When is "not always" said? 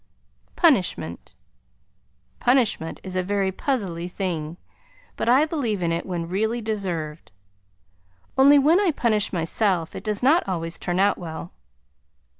10.23-10.79